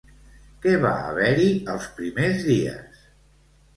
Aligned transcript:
Què 0.61 0.71
va 0.85 0.93
haver-hi 1.11 1.51
els 1.75 1.85
primers 1.99 2.43
dies? 2.49 3.05